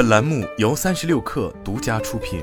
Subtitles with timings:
[0.00, 2.42] 本栏目由三十六氪独家出品。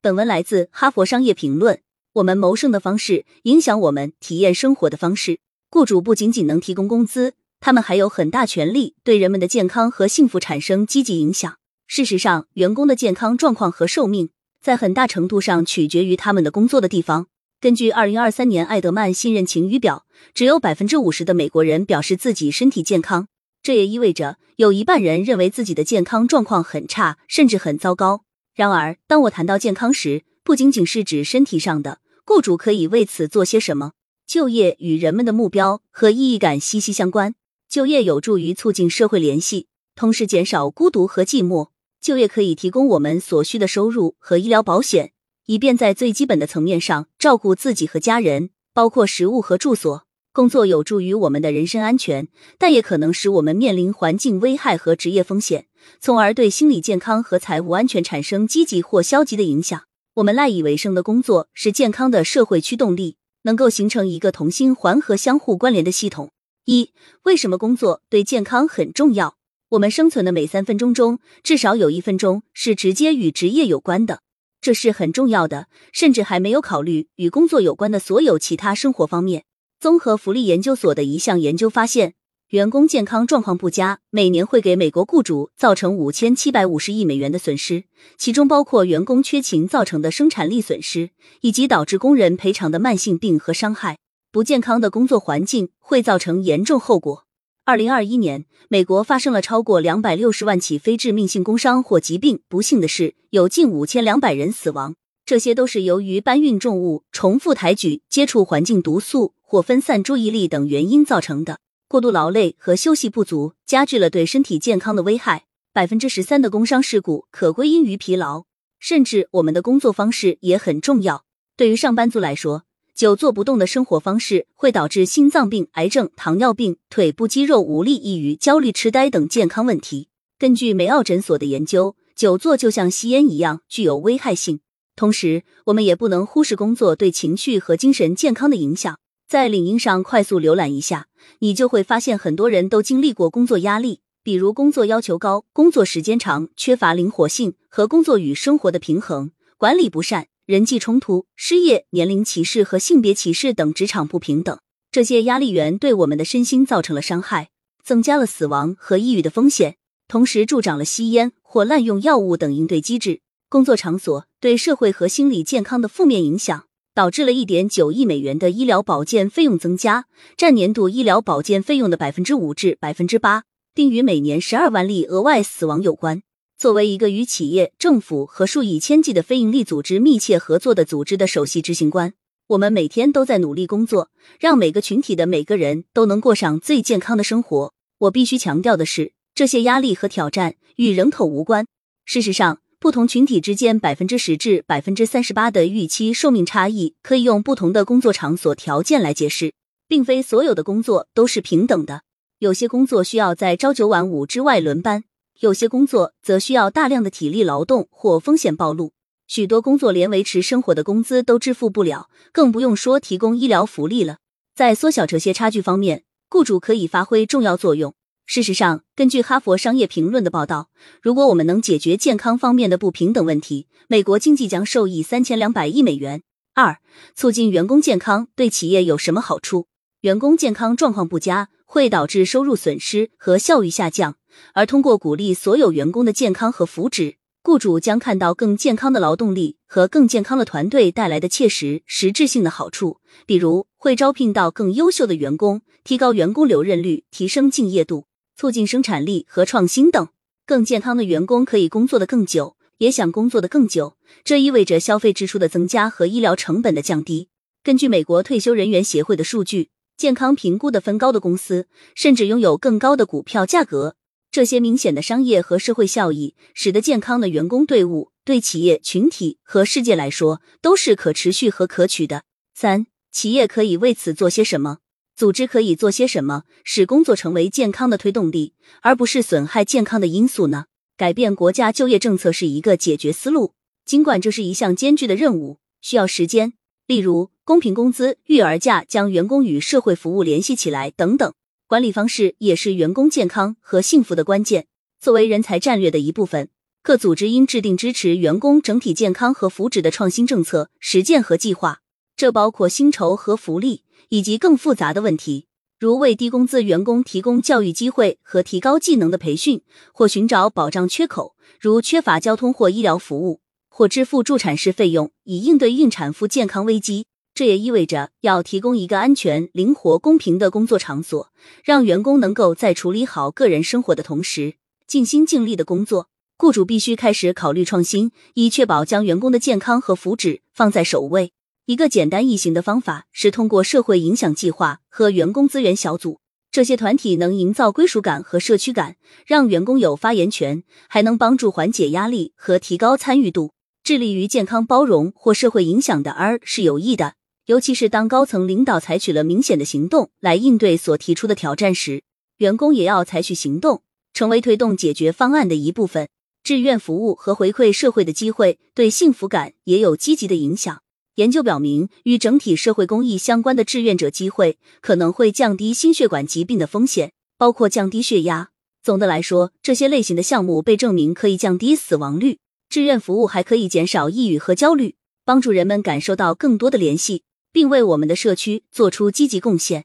[0.00, 1.76] 本文来自《哈佛商业评论》。
[2.14, 5.40] 我们谋生的方式影响我们体验生活的方式。
[5.68, 11.58] 雇主不仅仅能提供工资，他们还有很大权利对人们的健康和幸福产生积极影响。
[11.86, 14.30] 事实上，员工的健康状况和寿命
[14.62, 17.26] 在很大程度上取决于他们的工作的地方。
[17.62, 20.04] 根据二零二三年艾德曼信任晴雨表，
[20.34, 23.28] 只有百分之五十的美国人表示自己身体健康，
[23.62, 28.24] 这也意味着有一半人认为自己的健康状况很差，甚至很糟糕。
[28.52, 32.00] 然而，当我谈到健康时，不仅仅是指身体上的。
[32.24, 33.92] 雇主可以为此做些什么？
[34.26, 37.36] 就业与人们的目标和意义感息息相关。
[37.68, 41.68] 就业有助于促进社会联系，同时减少孤独和寂寞。
[42.00, 45.12] 就业可以提供我们所需的收入和医疗保险，
[45.46, 50.06] 以便在最基本的层面上照顾自己和家人，包括食物和住所。
[50.32, 55.66] 工作有助于我们的人身安全，但也可能使我们面临环境危害和职业风险，
[56.00, 59.82] 从而对心理健康和财务安全产生积极或消极的影响。
[60.14, 66.30] 我们赖以为生的工作是健康的社会驱动力，能够形成一个同心环和相互关联的系统。
[66.64, 66.92] 一、
[67.24, 69.36] 为什么工作对健康很重要？
[69.70, 74.20] 我们生存的每三分钟中，至少有一分钟是直接与职业有关的，
[74.62, 79.44] 这是很重要的，甚至还没有考虑与工作有关的所有其他生活方面。
[79.78, 82.14] 综合福利研究所的一项研究发现。
[82.50, 87.84] 员工健康状况不佳，每年会给美国雇主造成五千七百五十亿美元的损失，
[88.18, 93.96] 其中包括员工缺勤造成的生产力损失，以及导致工人赔偿的慢性病和伤害。
[94.30, 97.24] 不健康的工作环境会造成严重后果。
[97.64, 104.96] 二零二一年，美国发生了超过两百六十万起非致命性工伤或疾病，不幸的是，有近五千两百人死亡。
[105.24, 111.60] 这些都是由于搬运重物、重复抬举、接触环境毒素或分散注意力等原因造成的。
[111.86, 115.44] 过度劳累和休息不足加剧了对身体健康的危害。
[115.72, 118.46] 百分之十三的工伤事故可归因于疲劳。
[118.80, 121.24] 甚至我们的工作方式也很重要。
[121.56, 122.64] 对于上班族来说，
[122.94, 130.08] 久坐不动的生活方式会导致心脏病、癌症、糖尿病、腿部肌肉无力、抑郁、焦虑、痴呆等健康问题。
[130.38, 134.60] 根据梅奥诊所的研究，久坐就像吸烟一样具有危害性。
[134.94, 138.98] 同时，我们也不能忽视工作对情绪和精神健康的影响。
[139.26, 141.06] 在领英上快速浏览一下，
[141.38, 154.58] 你就会发现很多人都经历过工作压力，比如工作要求高、工作时间长、缺乏灵活性和工作与生活的平衡、管理不善、人际冲突、失业、年龄歧视和性别歧视等职场不平等。
[154.90, 157.48] 这些压力源对我们的身心造成了伤害，
[157.82, 159.76] 增加了死亡和抑郁的风险，
[160.08, 163.22] 同时助长了吸烟或滥用药物等应对机制。
[163.48, 166.64] 工作场所对社会和心理健康的负面影响。
[166.94, 170.04] 导致了一点九亿美元的医疗保健费用增加，
[170.36, 176.22] 占年度医疗保健费用的百分之五至百分之八，并与每年十二万例额外死亡有关。
[176.62, 182.12] 作为一个与企业、政府和数以千计的非营利组织密切合作的组织的首席执行官，
[182.46, 187.74] 我们每天都在努力工作，让每个群体的每个人都能过上最健康的生活。
[187.98, 191.66] 我必须强调的是，这些压力和挑战与人口无关。
[192.04, 192.60] 事实上。
[192.78, 199.52] 不同群体之间百分之十至百分之三十八的预期寿命差异，可以用不同的工作场所条件来解释，
[199.88, 202.02] 并非所有的工作都是平等的。
[202.40, 205.04] 有些工作需要在朝九晚五之外轮班，
[205.42, 208.92] 有些工作则需要大量的体力劳动或风险暴露。
[209.26, 214.18] 许多工作连维持生活的工资都支付不了，更不用说提供医疗福利了。
[214.54, 217.92] 在缩小这些差距方面，雇主可以发挥重要作用。
[218.24, 220.70] 事实上，根据《哈佛商业评论》的报道，
[221.00, 226.22] 如果我们能解决健康方面的不平等问题，美国经济将受益三千两百亿美元。
[226.54, 226.78] 二、
[227.16, 229.66] 促进员工健康对企业有什么好处？
[230.02, 234.14] 员工健康状况不佳会导致收入损失和效益下降，
[234.54, 248.06] 而通过鼓励所有员工的健康和福祉，雇主将看到更健康的劳动力和更健康的团队带来的切实实质性的好处，比如会招聘到更优秀的员工，提高员工留任率，提升敬业度。
[248.34, 250.08] 促进生产力和创新等，
[250.46, 253.96] 更健康的员工可以工作的更久，也想工作的更久。
[254.24, 257.28] 这意味着消费支出的增加和医疗成本的降低。
[257.62, 263.96] 根据美国退休人员协会的数据，健康评估的分高的公司甚至拥有更高的股票价格。
[264.32, 272.22] 这些明显的商业和社会效益，使得健康的员工队伍对企业群体和世界来说都是可持续和可取的。
[272.54, 274.78] 三，企业可以为此做些什么？
[275.14, 280.64] 组织可以做些什么，使工作成为健康的推动力，而不是损害健康的因素呢？
[280.96, 283.52] 改变国家就业政策是一个解决思路，
[283.84, 286.54] 尽管这是一项艰巨的任务，需要时间。
[286.86, 291.34] 例如，公平工资、育儿假将员工与社会服务联系起来等等。
[291.72, 294.66] 管理方式也是员工健康和幸福的关键。
[295.00, 296.50] 作为人才战略的一部分，
[296.82, 301.80] 各组织应制定支持员工整体健康和福祉的创新政策实践和计划。
[302.14, 305.46] 这包括薪酬和福利，以及更复杂的问题，
[305.80, 309.62] 如为低工资员工提供教育机会和提高技能的培训，
[309.94, 313.40] 或寻找保障缺口，如缺乏交通或医疗服务，
[313.70, 317.06] 或支付助产士费用，以应对孕产妇健康危机。
[317.34, 321.32] 这也意味着要提供一个安全、灵活、公平的工作场所，
[321.64, 324.56] 让员工能够在处理好个人生活的同时，
[324.86, 326.08] 尽心尽力的工作。
[326.36, 331.32] 雇主必须开始考虑创新，以确保将员工的健康和福祉放在首位。
[331.64, 336.20] 一个简单易行的方法是通过社会影响计划和员工资源小组，
[336.50, 343.52] 这些团体能营造归属感和社区感，让员工有发言权，还能帮助缓解压力和提高参与度。
[343.82, 347.14] 致力于健康包容或社会影响的 R 是有益的。
[347.52, 352.02] 尤其是当高层领导采取了明显的行动来应对所提出的挑战时，
[352.38, 353.82] 员工也要采取行动，
[354.14, 356.08] 成为推动解决方案的一部分。
[356.42, 360.80] 志愿服务和回馈社会的机会对幸福感也有积极的影响。
[361.16, 368.48] 研究表明，与整体社会公益相关的志愿者机会可能会降低心血管疾病的风险，包括降低血压。
[368.82, 372.38] 总的来说，这些类型的项目被证明可以降低死亡率。
[372.70, 374.94] 志愿服务还可以减少抑郁和焦虑，
[375.26, 377.24] 帮助人们感受到更多的联系。
[377.52, 379.84] 并为我们的社区做出积极贡献。